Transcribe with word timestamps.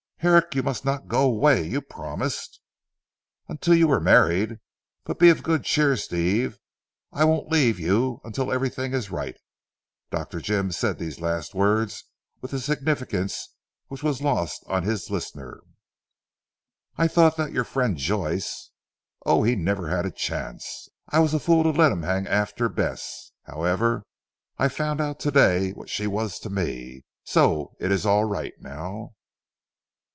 "Herrick 0.23 0.53
you 0.53 0.61
must 0.61 0.85
not 0.85 1.07
go 1.07 1.23
away. 1.23 1.63
You 1.67 1.81
promised." 1.81 2.61
"Until 3.47 3.73
you 3.73 3.87
were 3.87 3.99
married. 3.99 4.59
But 5.03 5.17
be 5.17 5.31
of 5.31 5.41
good 5.41 5.63
cheer 5.63 5.97
Steve, 5.97 6.59
I 7.11 7.25
won't 7.25 7.51
leave 7.51 7.79
you 7.79 8.21
until 8.23 8.51
everything 8.51 8.93
is 8.93 9.09
right." 9.09 9.35
Dr. 10.11 10.39
Jim 10.39 10.71
said 10.71 10.99
these 10.99 11.19
last 11.19 11.55
words 11.55 12.03
with 12.39 12.53
a 12.53 12.59
significance 12.59 13.55
which 13.87 14.03
was 14.03 14.21
lost 14.21 14.63
on 14.67 14.83
his 14.83 15.09
listener. 15.09 15.61
"I 16.99 17.07
thought 17.07 17.35
that 17.37 17.51
your 17.51 17.63
friend 17.63 17.97
Joyce" 17.97 18.69
"Oh! 19.25 19.41
he 19.41 19.55
never 19.55 19.87
had 19.89 20.05
a 20.05 20.11
chance. 20.11 20.87
I 21.09 21.17
was 21.17 21.33
a 21.33 21.39
fool 21.39 21.63
to 21.63 21.71
let 21.71 21.91
him 21.91 22.03
hang 22.03 22.27
after 22.27 22.69
Bess. 22.69 23.31
However 23.45 24.03
I 24.59 24.67
found 24.67 25.01
out 25.01 25.19
to 25.21 25.31
day 25.31 25.71
what 25.71 25.89
she 25.89 26.05
was 26.05 26.37
to 26.41 26.51
me, 26.51 27.05
so 27.23 27.75
it 27.79 27.91
is 27.91 28.05
all 28.05 28.25
right 28.25 28.53
now." 28.59 29.15